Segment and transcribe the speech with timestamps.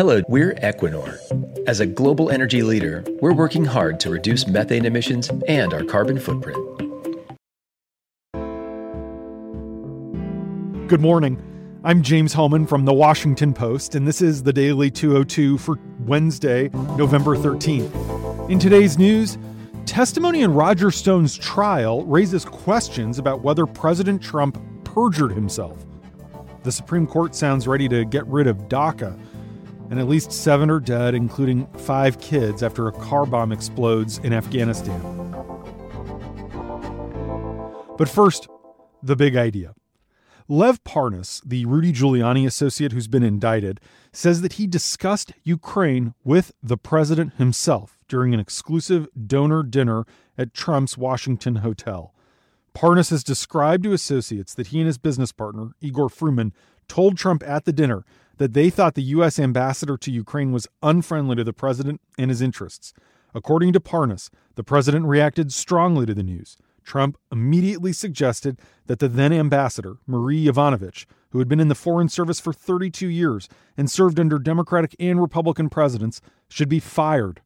[0.00, 1.18] Hello, we're Equinor.
[1.68, 6.18] As a global energy leader, we're working hard to reduce methane emissions and our carbon
[6.18, 6.56] footprint.
[10.88, 11.38] Good morning.
[11.84, 16.70] I'm James Hohmann from The Washington Post, and this is the Daily 202 for Wednesday,
[16.96, 18.48] November 13th.
[18.48, 19.36] In today's news,
[19.84, 25.84] testimony in Roger Stone's trial raises questions about whether President Trump perjured himself.
[26.62, 29.18] The Supreme Court sounds ready to get rid of DACA,
[29.90, 34.32] and at least seven are dead, including five kids, after a car bomb explodes in
[34.32, 35.00] Afghanistan.
[37.98, 38.48] But first,
[39.02, 39.74] the big idea.
[40.48, 43.80] Lev Parnas, the Rudy Giuliani associate who's been indicted,
[44.12, 50.04] says that he discussed Ukraine with the president himself during an exclusive donor dinner
[50.36, 52.14] at Trump's Washington hotel.
[52.74, 56.52] Parnas has described to associates that he and his business partner, Igor Fruman,
[56.88, 58.04] told Trump at the dinner
[58.40, 59.38] that they thought the U.S.
[59.38, 62.94] ambassador to Ukraine was unfriendly to the president and his interests.
[63.34, 66.56] According to Parnas, the president reacted strongly to the news.
[66.82, 72.08] Trump immediately suggested that the then ambassador, Marie Yovanovitch, who had been in the Foreign
[72.08, 77.42] Service for 32 years and served under Democratic and Republican presidents, should be fired.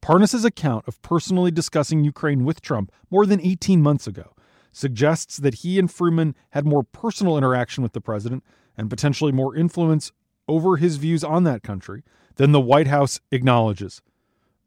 [0.00, 4.32] Parnas's account of personally discussing Ukraine with Trump more than 18 months ago
[4.72, 8.42] suggests that he and Fruman had more personal interaction with the president
[8.76, 10.12] and potentially more influence
[10.48, 12.02] over his views on that country
[12.36, 14.02] than the White House acknowledges.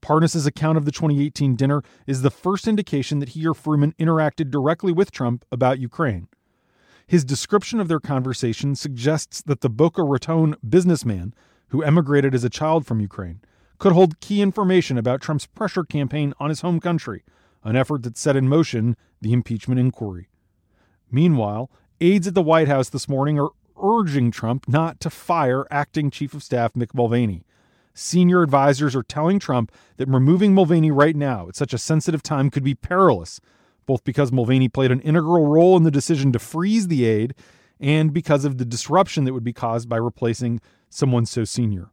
[0.02, 4.52] Parnas's account of the 2018 dinner is the first indication that he or Fruman interacted
[4.52, 6.28] directly with Trump about Ukraine.
[7.08, 11.34] His description of their conversation suggests that the Boca Raton businessman,
[11.70, 13.42] who emigrated as a child from Ukraine,
[13.80, 17.24] could hold key information about Trump's pressure campaign on his home country,
[17.64, 20.28] an effort that set in motion the impeachment inquiry.
[21.10, 21.70] Meanwhile,
[22.02, 26.34] aides at the White House this morning are urging Trump not to fire acting Chief
[26.34, 27.44] of Staff Mick Mulvaney
[27.98, 32.50] senior advisors are telling Trump that removing Mulvaney right now at such a sensitive time
[32.50, 33.42] could be perilous,
[33.86, 37.34] both because Mulvaney played an integral role in the decision to freeze the aid
[37.80, 41.90] and because of the disruption that would be caused by replacing someone so senior.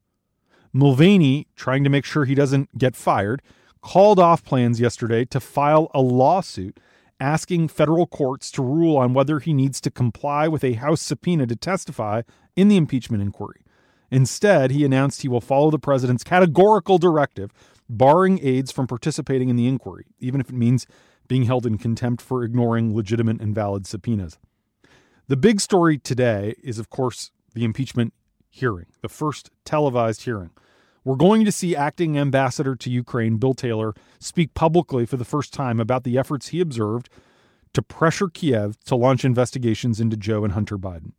[0.73, 3.41] Mulvaney, trying to make sure he doesn't get fired,
[3.81, 6.79] called off plans yesterday to file a lawsuit
[7.21, 11.47] asking federal courts to rule on whether he needs to comply with a House subpoena
[11.47, 12.23] to testify
[12.57, 13.63] in the impeachment inquiry.
[14.11, 17.53] Instead, he announced he will follow the president's categorical directive,
[17.89, 20.87] barring aides from participating in the inquiry, even if it means
[21.27, 24.39] being held in contempt for ignoring legitimate and valid subpoenas.
[25.27, 28.13] The big story today is, of course, the impeachment
[28.51, 30.51] hearing, the first televised hearing.
[31.05, 35.53] We're going to see acting ambassador to Ukraine, Bill Taylor, speak publicly for the first
[35.53, 37.11] time about the efforts he observed
[37.75, 41.13] to pressure Kiev to launch investigations into Joe and Hunter Biden.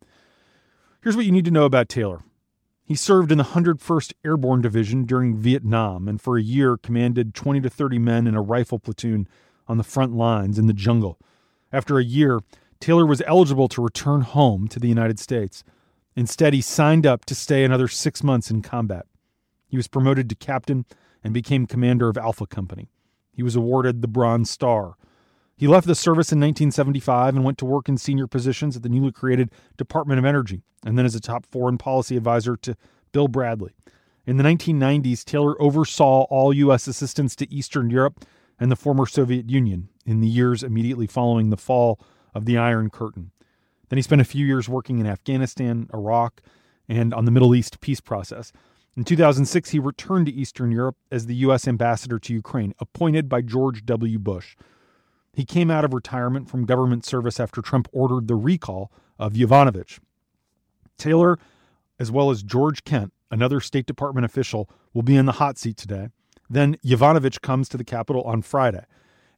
[1.02, 2.24] Here's what you need to know about Taylor.
[2.82, 7.60] He served in the 101st Airborne Division during Vietnam and for a year commanded 20
[7.60, 9.28] to 30 men in a rifle platoon
[9.68, 11.18] on the front lines in the jungle.
[11.72, 12.40] After a year,
[12.80, 15.62] Taylor was eligible to return home to the United States.
[16.16, 19.06] Instead, he signed up to stay another six months in combat.
[19.66, 20.84] He was promoted to captain
[21.22, 22.88] and became commander of Alpha Company.
[23.32, 24.96] He was awarded the Bronze Star.
[25.56, 28.88] He left the service in 1975 and went to work in senior positions at the
[28.88, 32.76] newly created Department of Energy, and then as a top foreign policy advisor to
[33.12, 33.72] Bill Bradley.
[34.26, 36.86] In the 1990s, Taylor oversaw all U.S.
[36.86, 38.24] assistance to Eastern Europe
[38.58, 42.00] and the former Soviet Union in the years immediately following the fall
[42.34, 43.30] of the Iron Curtain.
[43.88, 46.40] Then he spent a few years working in Afghanistan, Iraq,
[46.88, 48.52] and on the Middle East peace process.
[48.96, 51.68] In 2006, he returned to Eastern Europe as the U.S.
[51.68, 54.18] ambassador to Ukraine, appointed by George W.
[54.18, 54.56] Bush.
[55.34, 59.98] He came out of retirement from government service after Trump ordered the recall of Yovanovitch.
[60.96, 61.38] Taylor,
[61.98, 65.76] as well as George Kent, another State Department official, will be in the hot seat
[65.76, 66.08] today.
[66.48, 68.86] Then Yovanovitch comes to the Capitol on Friday.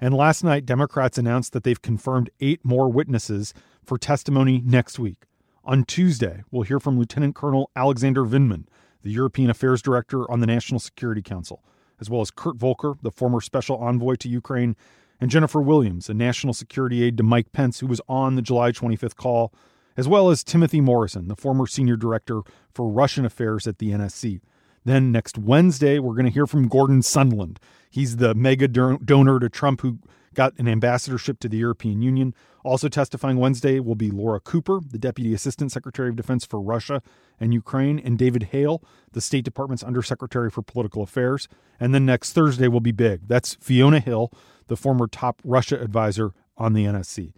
[0.00, 3.52] And last night, Democrats announced that they've confirmed eight more witnesses
[3.82, 5.24] for testimony next week.
[5.64, 8.66] On Tuesday, we'll hear from Lieutenant Colonel Alexander Vindman,
[9.02, 11.62] the European Affairs Director on the National Security Council,
[12.00, 14.76] as well as Kurt Volker, the former special envoy to Ukraine,
[15.20, 18.70] and Jennifer Williams, a national security aide to Mike Pence, who was on the July
[18.70, 19.52] 25th call,
[19.96, 22.42] as well as Timothy Morrison, the former senior director
[22.72, 24.40] for Russian affairs at the NSC.
[24.84, 27.58] Then next Wednesday, we're going to hear from Gordon Sondland.
[27.90, 29.98] He's the mega donor to Trump who
[30.34, 32.34] got an ambassadorship to the European Union.
[32.64, 37.02] Also testifying Wednesday will be Laura Cooper, the Deputy Assistant Secretary of Defense for Russia
[37.40, 38.82] and Ukraine, and David Hale,
[39.12, 41.48] the State Department's Undersecretary for Political Affairs.
[41.78, 43.28] And then next Thursday will be big.
[43.28, 44.32] That's Fiona Hill,
[44.66, 47.32] the former top Russia advisor on the NSC.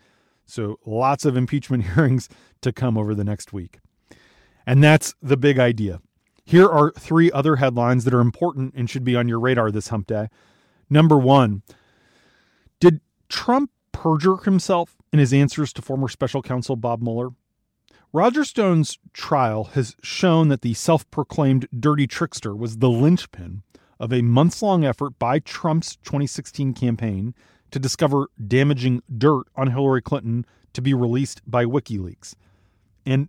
[0.46, 2.28] So lots of impeachment hearings
[2.62, 3.78] to come over the next week.
[4.66, 6.00] And that's the big idea.
[6.44, 9.88] Here are three other headlines that are important and should be on your radar this
[9.88, 10.28] hump day.
[10.88, 11.62] Number one
[13.31, 17.31] Trump perjure himself in his answers to former special counsel Bob Mueller?
[18.12, 23.62] Roger Stone's trial has shown that the self proclaimed dirty trickster was the linchpin
[24.00, 27.35] of a months long effort by Trump's 2016 campaign
[27.71, 32.35] to discover damaging dirt on Hillary Clinton to be released by WikiLeaks.
[33.06, 33.29] And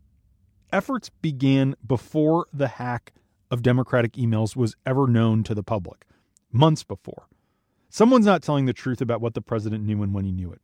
[0.74, 3.14] efforts began before the hack
[3.52, 6.06] of Democratic emails was ever known to the public,
[6.52, 7.28] months before.
[7.94, 10.62] Someone's not telling the truth about what the president knew and when he knew it.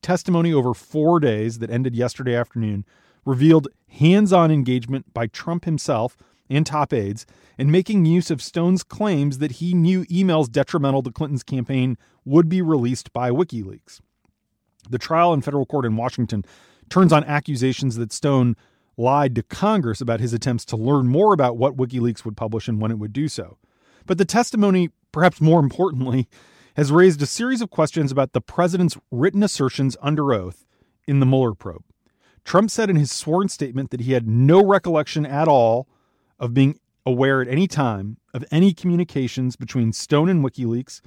[0.00, 2.84] Testimony over four days that ended yesterday afternoon
[3.26, 6.16] revealed hands on engagement by Trump himself
[6.48, 7.26] and top aides
[7.58, 12.48] in making use of Stone's claims that he knew emails detrimental to Clinton's campaign would
[12.48, 14.00] be released by WikiLeaks.
[14.88, 16.44] The trial in federal court in Washington
[16.88, 18.54] turns on accusations that Stone
[18.96, 22.80] lied to Congress about his attempts to learn more about what WikiLeaks would publish and
[22.80, 23.58] when it would do so.
[24.06, 26.28] But the testimony, perhaps more importantly,
[26.78, 30.64] has raised a series of questions about the president's written assertions under oath
[31.08, 31.82] in the Mueller probe.
[32.44, 35.88] Trump said in his sworn statement that he had no recollection at all
[36.38, 41.00] of being aware at any time of any communications between Stone and WikiLeaks,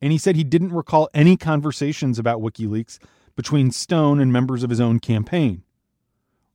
[0.00, 2.98] and he said he didn't recall any conversations about WikiLeaks
[3.36, 5.62] between Stone and members of his own campaign.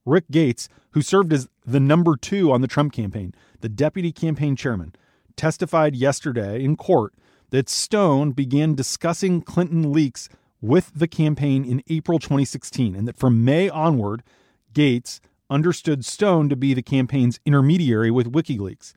[0.05, 4.57] Rick Gates, who served as the number two on the Trump campaign, the deputy campaign
[4.57, 4.93] chairman,
[5.37, 7.13] testified yesterday in court
[7.49, 10.29] that Stone began discussing Clinton leaks
[10.61, 14.23] with the campaign in April 2016, and that from May onward,
[14.73, 18.93] Gates understood Stone to be the campaign's intermediary with WikiLeaks.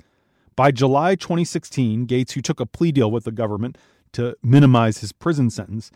[0.57, 3.79] By July 2016, Gates, who took a plea deal with the government
[4.13, 5.91] to minimize his prison sentence,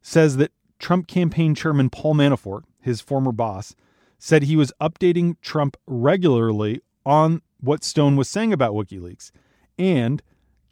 [0.00, 3.74] says that Trump campaign chairman Paul Manafort, his former boss,
[4.18, 9.30] said he was updating Trump regularly on what Stone was saying about WikiLeaks.
[9.78, 10.22] And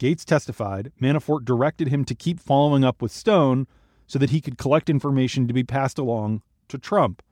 [0.03, 3.67] Gates testified Manafort directed him to keep following up with Stone
[4.05, 7.23] so that he could collect information to be passed along to Trump.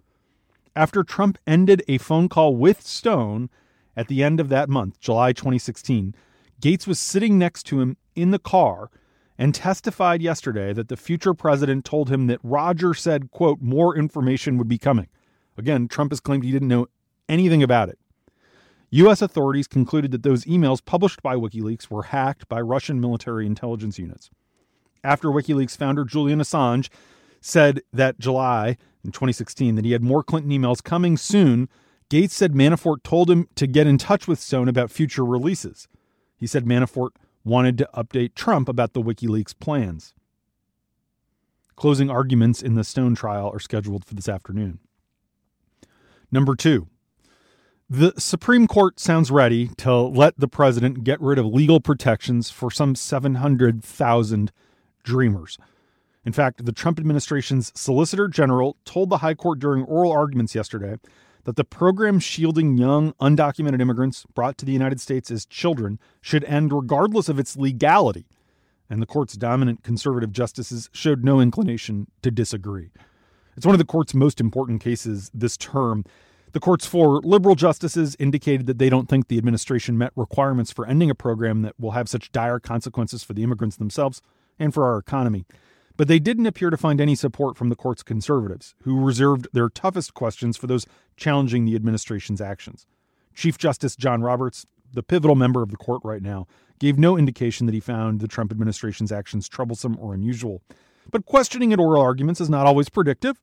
[0.73, 3.49] After Trump ended a phone call with Stone
[3.97, 6.15] at the end of that month, July 2016,
[6.61, 8.89] Gates was sitting next to him in the car
[9.37, 14.57] and testified yesterday that the future president told him that Roger said, quote, more information
[14.57, 15.09] would be coming.
[15.57, 16.87] Again, Trump has claimed he didn't know
[17.27, 17.99] anything about it.
[18.91, 19.21] U.S.
[19.21, 24.29] authorities concluded that those emails published by WikiLeaks were hacked by Russian military intelligence units.
[25.03, 26.89] After WikiLeaks founder Julian Assange
[27.39, 31.69] said that July in 2016 that he had more Clinton emails coming soon,
[32.09, 35.87] Gates said Manafort told him to get in touch with Stone about future releases.
[36.37, 37.11] He said Manafort
[37.45, 40.13] wanted to update Trump about the WikiLeaks plans.
[41.77, 44.79] Closing arguments in the Stone trial are scheduled for this afternoon.
[46.29, 46.87] Number two,
[47.91, 52.71] the Supreme Court sounds ready to let the president get rid of legal protections for
[52.71, 54.51] some 700,000
[55.03, 55.57] dreamers.
[56.23, 60.99] In fact, the Trump administration's Solicitor General told the High Court during oral arguments yesterday
[61.43, 66.45] that the program shielding young, undocumented immigrants brought to the United States as children should
[66.45, 68.25] end regardless of its legality.
[68.89, 72.91] And the court's dominant conservative justices showed no inclination to disagree.
[73.57, 76.05] It's one of the court's most important cases this term.
[76.53, 80.85] The court's four liberal justices indicated that they don't think the administration met requirements for
[80.85, 84.21] ending a program that will have such dire consequences for the immigrants themselves
[84.59, 85.45] and for our economy.
[85.95, 89.69] But they didn't appear to find any support from the court's conservatives, who reserved their
[89.69, 90.85] toughest questions for those
[91.15, 92.85] challenging the administration's actions.
[93.33, 96.47] Chief Justice John Roberts, the pivotal member of the court right now,
[96.79, 100.61] gave no indication that he found the Trump administration's actions troublesome or unusual.
[101.11, 103.39] But questioning at oral arguments is not always predictive,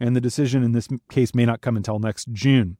[0.00, 2.78] and the decision in this case may not come until next June.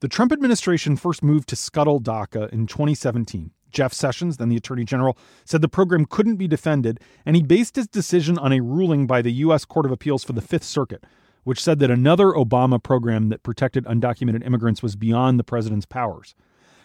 [0.00, 3.52] The Trump administration first moved to scuttle DACA in 2017.
[3.70, 7.76] Jeff Sessions, then the Attorney General, said the program couldn't be defended, and he based
[7.76, 9.64] his decision on a ruling by the U.S.
[9.64, 11.04] Court of Appeals for the Fifth Circuit,
[11.44, 16.34] which said that another Obama program that protected undocumented immigrants was beyond the president's powers.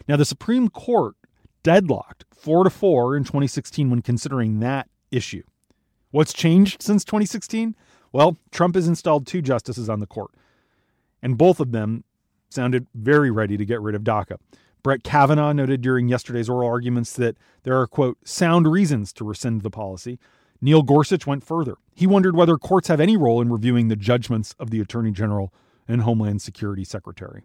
[0.07, 1.15] Now, the Supreme Court
[1.63, 5.43] deadlocked 4 to 4 in 2016 when considering that issue.
[6.11, 7.75] What's changed since 2016?
[8.11, 10.31] Well, Trump has installed two justices on the court,
[11.21, 12.03] and both of them
[12.49, 14.37] sounded very ready to get rid of DACA.
[14.83, 19.61] Brett Kavanaugh noted during yesterday's oral arguments that there are, quote, sound reasons to rescind
[19.61, 20.19] the policy.
[20.61, 21.75] Neil Gorsuch went further.
[21.93, 25.53] He wondered whether courts have any role in reviewing the judgments of the Attorney General
[25.87, 27.43] and Homeland Security Secretary.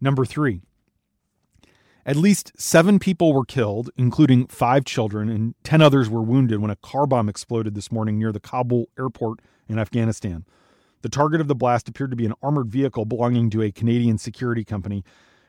[0.00, 0.60] Number three,
[2.06, 6.70] at least seven people were killed, including five children, and 10 others were wounded when
[6.70, 10.44] a car bomb exploded this morning near the Kabul airport in Afghanistan.
[11.02, 14.18] The target of the blast appeared to be an armored vehicle belonging to a Canadian
[14.18, 15.04] security company,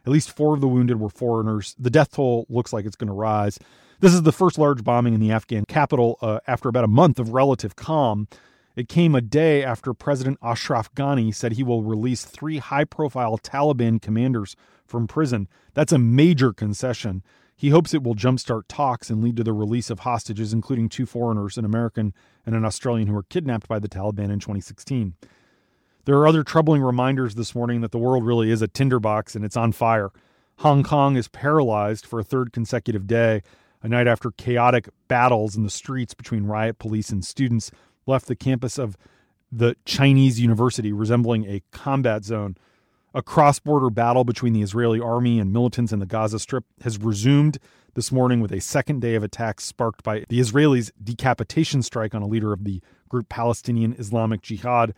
[0.06, 1.76] At least four of the wounded were foreigners.
[1.80, 3.58] The death toll looks like it's going to rise.
[4.02, 7.20] This is the first large bombing in the Afghan capital uh, after about a month
[7.20, 8.28] of relative calm.
[8.76, 13.38] It came a day after President Ashraf Ghani said he will release three high profile
[13.38, 14.56] Taliban commanders
[14.86, 15.48] from prison.
[15.74, 17.24] That's a major concession.
[17.56, 21.06] He hopes it will jumpstart talks and lead to the release of hostages, including two
[21.06, 22.14] foreigners, an American
[22.46, 25.16] and an Australian, who were kidnapped by the Taliban in 2016.
[26.06, 29.44] There are other troubling reminders this morning that the world really is a tinderbox and
[29.44, 30.12] it's on fire.
[30.60, 33.42] Hong Kong is paralyzed for a third consecutive day,
[33.82, 37.72] a night after chaotic battles in the streets between riot police and students
[38.06, 38.98] left the campus of
[39.52, 42.56] the Chinese university resembling a combat zone.
[43.16, 46.98] A cross border battle between the Israeli army and militants in the Gaza Strip has
[46.98, 47.60] resumed
[47.94, 52.22] this morning with a second day of attacks sparked by the Israelis' decapitation strike on
[52.22, 54.94] a leader of the group Palestinian Islamic Jihad.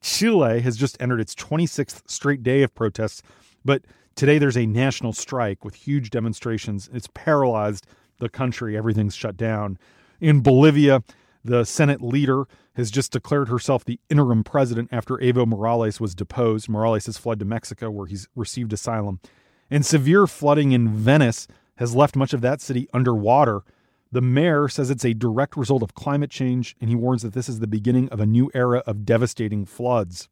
[0.00, 3.22] Chile has just entered its 26th straight day of protests,
[3.64, 3.84] but
[4.16, 6.90] today there's a national strike with huge demonstrations.
[6.92, 7.86] It's paralyzed
[8.18, 9.78] the country, everything's shut down.
[10.20, 11.04] In Bolivia,
[11.44, 12.46] the Senate leader
[12.80, 16.68] has just declared herself the interim president after Evo Morales was deposed.
[16.68, 19.20] Morales has fled to Mexico, where he's received asylum.
[19.70, 21.46] And severe flooding in Venice
[21.76, 23.62] has left much of that city underwater.
[24.10, 27.48] The mayor says it's a direct result of climate change, and he warns that this
[27.48, 30.28] is the beginning of a new era of devastating floods.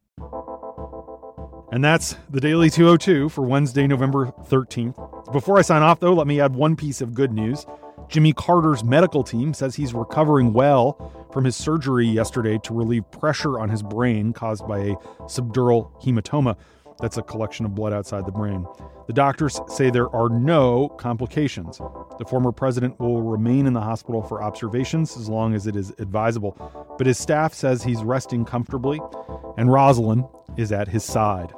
[1.71, 5.31] And that's the Daily 202 for Wednesday, November 13th.
[5.31, 7.65] Before I sign off, though, let me add one piece of good news.
[8.07, 13.59] Jimmy Carter's medical team says he's recovering well from his surgery yesterday to relieve pressure
[13.59, 14.95] on his brain caused by a
[15.27, 16.55] subdural hematoma.
[16.99, 18.67] That's a collection of blood outside the brain.
[19.07, 21.77] The doctors say there are no complications.
[22.17, 25.91] The former president will remain in the hospital for observations as long as it is
[25.97, 26.57] advisable,
[26.97, 28.99] but his staff says he's resting comfortably,
[29.57, 31.53] and Rosalynn is at his side.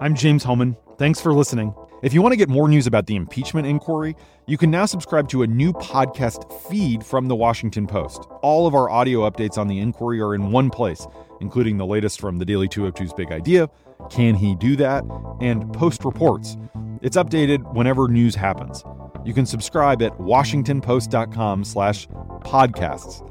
[0.00, 0.76] I'm James Hohmann.
[0.98, 1.74] Thanks for listening.
[2.02, 4.16] If you want to get more news about the impeachment inquiry,
[4.48, 8.26] you can now subscribe to a new podcast feed from the Washington Post.
[8.42, 11.06] All of our audio updates on the inquiry are in one place,
[11.40, 13.70] including the latest from the Daily 202's Big Idea,
[14.10, 15.04] Can He Do That,
[15.40, 16.56] and Post Reports.
[17.02, 18.82] It's updated whenever news happens.
[19.24, 22.08] You can subscribe at washingtonpost.com slash
[22.40, 23.22] podcasts.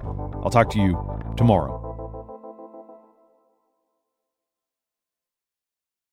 [0.46, 0.98] I'll talk to you
[1.36, 1.81] tomorrow.